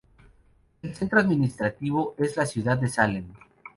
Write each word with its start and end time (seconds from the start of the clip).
El 0.81 0.95
centro 0.95 1.19
administrativo 1.19 2.15
es 2.17 2.35
la 2.35 2.47
ciudad 2.47 2.75
de 2.79 2.89
Salem. 2.89 3.27